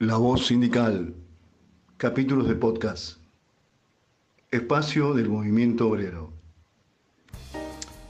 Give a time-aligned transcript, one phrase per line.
[0.00, 1.12] La voz sindical.
[1.96, 3.18] Capítulos de podcast.
[4.52, 6.32] Espacio del movimiento obrero.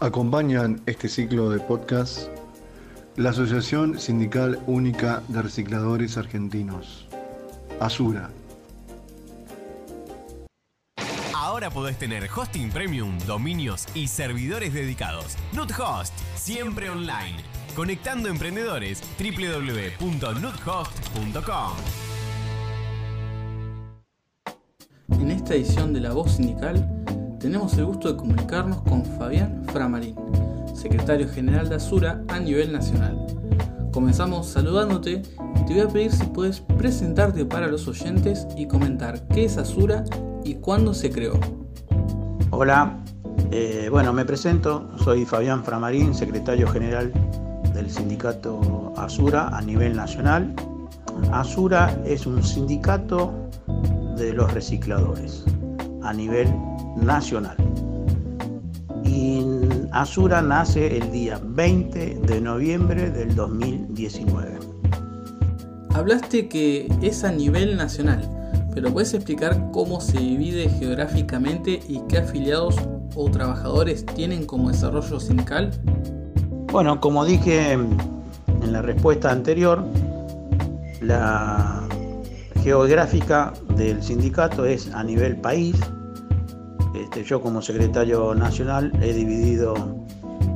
[0.00, 2.30] Acompañan este ciclo de podcast
[3.16, 7.06] la Asociación Sindical Única de Recicladores Argentinos,
[7.80, 8.30] ASURA.
[11.34, 15.36] Ahora podés tener hosting premium, dominios y servidores dedicados.
[15.52, 17.63] NutHost, siempre online.
[17.74, 21.72] Conectando emprendedores, www.nuthost.com.
[25.18, 26.88] En esta edición de La Voz Sindical
[27.40, 30.14] tenemos el gusto de comunicarnos con Fabián Framarín,
[30.72, 33.18] secretario general de Asura a nivel nacional.
[33.92, 35.22] Comenzamos saludándote
[35.56, 39.56] y te voy a pedir si puedes presentarte para los oyentes y comentar qué es
[39.56, 40.04] Asura
[40.44, 41.40] y cuándo se creó.
[42.50, 43.02] Hola,
[43.50, 47.12] eh, bueno, me presento, soy Fabián Framarín, secretario general
[47.74, 50.54] del sindicato Asura a nivel nacional.
[51.32, 53.32] Asura es un sindicato
[54.16, 55.44] de los recicladores
[56.02, 56.48] a nivel
[56.96, 57.56] nacional.
[59.04, 59.44] Y
[59.90, 64.58] Asura nace el día 20 de noviembre del 2019.
[65.94, 68.28] Hablaste que es a nivel nacional,
[68.74, 72.76] pero ¿puedes explicar cómo se divide geográficamente y qué afiliados
[73.14, 75.70] o trabajadores tienen como desarrollo sindical?
[76.74, 79.84] Bueno, como dije en la respuesta anterior,
[81.00, 81.84] la
[82.64, 85.76] geográfica del sindicato es a nivel país.
[86.96, 89.76] Este, yo como secretario nacional he dividido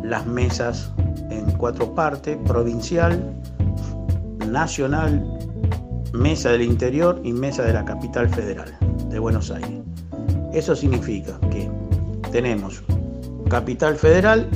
[0.03, 0.91] las mesas
[1.31, 3.23] en cuatro partes, provincial,
[4.45, 5.25] nacional,
[6.13, 8.77] mesa del interior y mesa de la capital federal
[9.09, 9.83] de Buenos Aires.
[10.53, 11.71] Eso significa que
[12.33, 12.83] tenemos
[13.49, 14.51] capital federal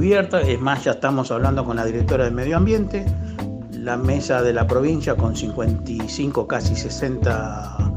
[0.00, 3.04] es más, ya estamos hablando con la directora de Medio Ambiente,
[3.72, 7.92] la mesa de la provincia con 55, casi 60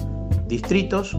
[0.48, 1.16] distritos,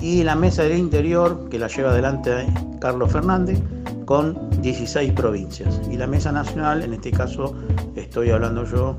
[0.00, 2.46] y la mesa del interior, que la lleva adelante
[2.80, 3.60] Carlos Fernández,
[4.04, 5.80] con 16 provincias.
[5.88, 7.54] Y la mesa nacional, en este caso
[7.94, 8.96] estoy hablando yo,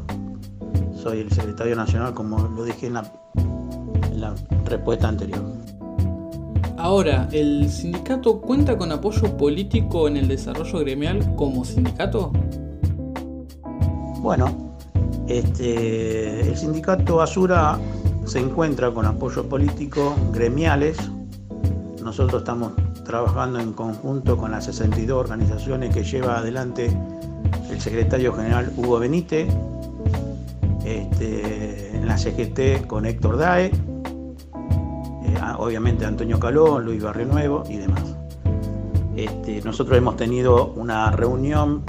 [0.96, 5.53] soy el secretario nacional, como lo dije en la respuesta anterior.
[6.84, 12.34] Ahora, ¿el sindicato cuenta con apoyo político en el desarrollo gremial como sindicato?
[14.20, 14.76] Bueno,
[15.30, 17.80] este, el sindicato Asura
[18.26, 20.98] se encuentra con apoyo político gremiales.
[22.04, 22.74] Nosotros estamos
[23.06, 26.92] trabajando en conjunto con las 62 organizaciones que lleva adelante
[27.72, 29.48] el secretario general Hugo Benítez,
[30.84, 33.72] este, en la CGT con Héctor Dae,
[35.34, 38.16] eh, obviamente Antonio Caló, Luis Barrenuevo y demás.
[39.16, 41.84] Este, nosotros hemos tenido una reunión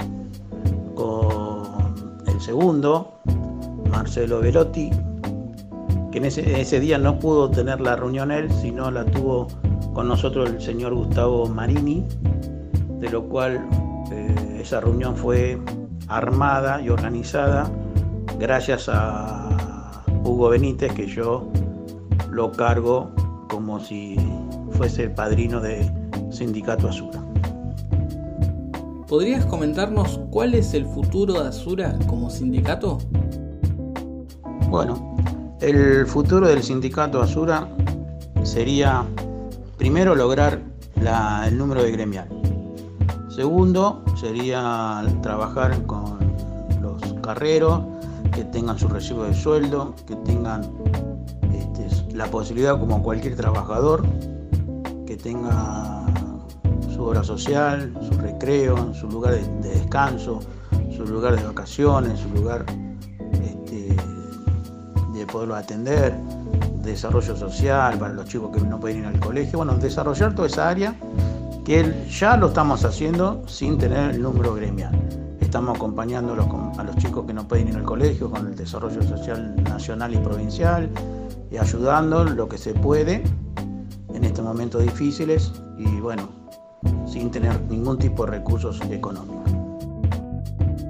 [0.95, 3.19] con el segundo,
[3.89, 4.91] Marcelo Velotti,
[6.11, 9.47] que en ese, día no pudo tener la reunión él, sino la tuvo
[9.93, 12.05] con nosotros el señor Gustavo Marini,
[12.99, 13.67] de lo cual
[14.11, 15.59] eh, esa reunión fue
[16.07, 17.69] armada y organizada
[18.39, 21.49] gracias a Hugo Benítez, que yo
[22.29, 23.11] lo cargo
[23.49, 24.17] como si
[24.71, 25.89] fuese el padrino de
[26.31, 27.21] Sindicato Azura.
[29.07, 32.97] ¿Podrías comentarnos cuál es el futuro de Azura como sindicato?
[34.69, 35.15] Bueno,
[35.61, 37.67] el futuro del sindicato Azura
[38.43, 39.05] sería
[39.77, 40.61] primero lograr
[41.45, 42.27] el número de gremial.
[43.29, 46.17] Segundo sería trabajar con
[46.81, 47.81] los carreros
[48.33, 50.63] que tengan su recibo de sueldo, que tengan
[52.15, 54.03] la posibilidad como cualquier trabajador
[55.05, 56.05] que tenga
[56.93, 60.39] su hora social, su recreo, su lugar de, descanso,
[60.95, 62.65] su lugar de vacaciones, su lugar
[63.43, 63.95] este,
[65.13, 66.15] de poderlo atender,
[66.81, 70.69] desarrollo social para los chicos que no pueden ir al colegio, bueno, desarrollar toda esa
[70.69, 70.95] área
[71.65, 74.97] que ya lo estamos haciendo sin tener el número gremial.
[75.41, 79.55] Estamos acompañando a los chicos que no pueden ir al colegio con el desarrollo social
[79.63, 80.89] nacional y provincial
[81.55, 83.23] y ayudando lo que se puede
[84.13, 86.27] en estos momentos difíciles y bueno,
[87.07, 89.51] sin tener ningún tipo de recursos económicos.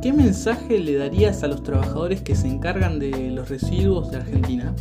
[0.01, 4.73] ¿Qué mensaje le darías a los trabajadores que se encargan de los residuos de Argentina?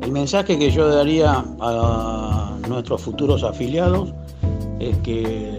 [0.00, 4.14] El mensaje que yo daría a nuestros futuros afiliados
[4.78, 5.58] es que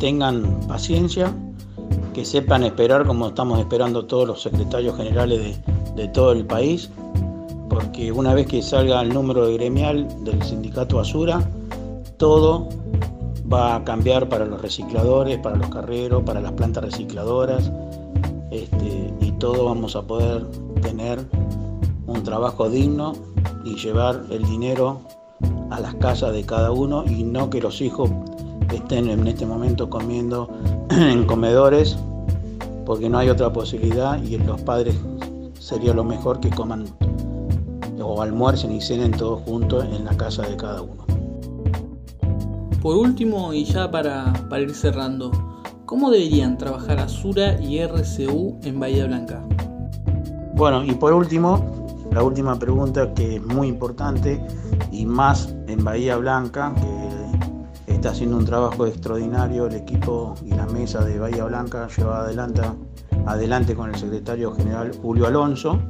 [0.00, 1.32] tengan paciencia,
[2.12, 6.90] que sepan esperar como estamos esperando todos los secretarios generales de, de todo el país,
[7.74, 11.42] porque una vez que salga el número de gremial del sindicato Asura,
[12.18, 12.68] todo
[13.52, 17.72] va a cambiar para los recicladores, para los carreros, para las plantas recicladoras,
[18.52, 20.46] este, y todos vamos a poder
[20.82, 21.18] tener
[22.06, 23.14] un trabajo digno
[23.64, 25.00] y llevar el dinero
[25.70, 28.08] a las casas de cada uno y no que los hijos
[28.72, 30.48] estén en este momento comiendo
[30.90, 31.98] en comedores
[32.86, 34.94] porque no hay otra posibilidad y los padres
[35.58, 36.84] sería lo mejor que coman
[38.04, 41.04] o almuercen y cenen todos juntos en la casa de cada uno.
[42.82, 45.32] Por último, y ya para, para ir cerrando,
[45.86, 49.42] ¿cómo deberían trabajar Azura y RCU en Bahía Blanca?
[50.54, 54.40] Bueno, y por último, la última pregunta que es muy importante
[54.92, 56.74] y más en Bahía Blanca,
[57.86, 62.24] que está haciendo un trabajo extraordinario el equipo y la mesa de Bahía Blanca llevada
[62.24, 62.60] adelante,
[63.26, 65.80] adelante con el secretario general Julio Alonso,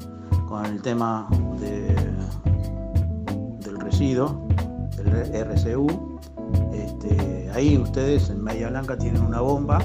[0.63, 1.29] el tema
[1.61, 2.07] del
[3.81, 4.47] residuo,
[4.97, 6.15] del RCU
[6.73, 9.79] este, ahí ustedes en Bahía Blanca tienen una bomba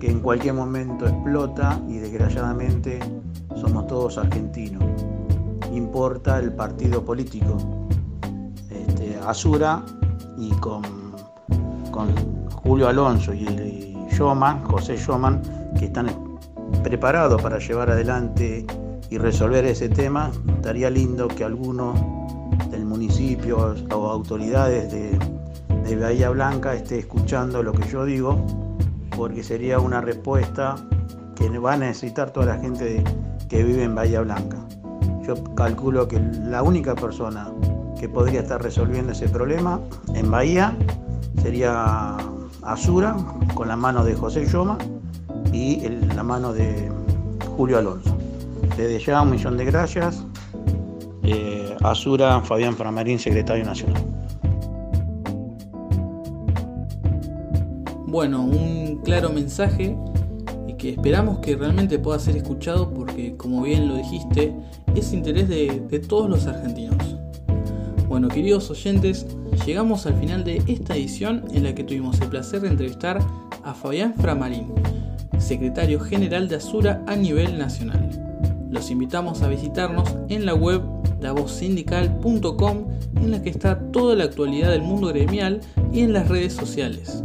[0.00, 2.98] que en cualquier momento explota y desgraciadamente
[3.56, 4.82] somos todos argentinos.
[5.72, 7.56] Importa el partido político.
[8.70, 9.82] Este, Azura
[10.36, 10.82] y con,
[11.90, 12.14] con
[12.50, 14.08] Julio Alonso y, y
[14.64, 15.42] José Yoman,
[15.78, 16.06] que están
[16.82, 18.66] preparados para llevar adelante
[19.10, 21.98] y resolver ese tema, estaría lindo que algunos
[22.70, 25.18] del municipio o autoridades de,
[25.84, 28.44] de Bahía Blanca esté escuchando lo que yo digo,
[29.16, 30.76] porque sería una respuesta
[31.34, 33.02] que va a necesitar toda la gente
[33.48, 34.58] que vive en Bahía Blanca.
[35.26, 37.48] Yo calculo que la única persona
[37.98, 39.80] que podría estar resolviendo ese problema
[40.14, 40.76] en Bahía
[41.42, 42.16] sería
[42.62, 43.16] Azura,
[43.54, 44.78] con la mano de José Yoma
[45.52, 46.90] y la mano de
[47.56, 48.16] Julio Alonso.
[48.76, 50.24] Desde ya un millón de gracias.
[51.22, 54.04] Eh, Azura, Fabián Framarín, secretario nacional.
[58.14, 59.96] bueno, un claro mensaje
[60.68, 64.54] y que esperamos que realmente pueda ser escuchado porque, como bien lo dijiste,
[64.94, 67.16] es interés de, todos los argentinos.
[68.08, 69.26] Bueno, queridos oyentes,
[69.66, 73.18] llegamos al final de esta edición en la que tuvimos el placer de entrevistar
[73.64, 74.72] a Fabián Framarín,
[75.38, 78.23] secretario general de Azura a nivel nacional.
[78.74, 80.82] Los invitamos a visitarnos en la web
[81.20, 82.88] lavozsindical.com
[83.22, 85.60] en la que está toda la actualidad del mundo gremial
[85.92, 87.22] y en las redes sociales.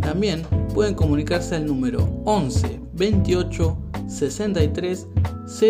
[0.00, 5.06] También pueden comunicarse al número 11 28 63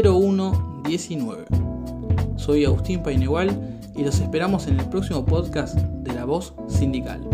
[0.04, 1.44] 01 19.
[2.36, 7.27] Soy Agustín Painegual y los esperamos en el próximo podcast de La Voz Sindical.